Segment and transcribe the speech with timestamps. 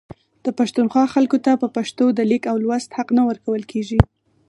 [0.45, 3.99] د پښتونخوا خلکو ته په پښتو د لیک او لوست حق نه ورکول کیږي